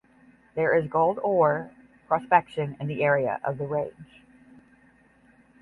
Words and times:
There 0.55 0.75
is 0.75 0.89
gold 0.89 1.19
ore 1.19 1.69
prospection 2.09 2.75
in 2.81 2.87
the 2.87 3.03
area 3.03 3.39
of 3.43 3.59
the 3.59 3.67
range. 3.67 4.23